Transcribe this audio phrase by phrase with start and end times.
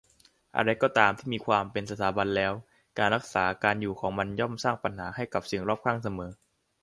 [0.55, 2.53] อะไรก็ตามที่มีความเป็นสถาบันแล้ว
[2.97, 6.31] การรักษาการอยู่ของมันย่อมสร้างปัญหาให้กับสิ่งรอบข้างเสมอ